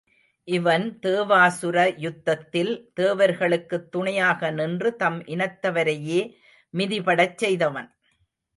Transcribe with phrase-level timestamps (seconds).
[0.47, 6.21] இவன் தேவாசுரயுத்தத்தில் தேவர்களுக்குத் துணையாக நின்று தம் இனத்தவரையே
[6.73, 7.89] மிதிபடச் செய்தவன்.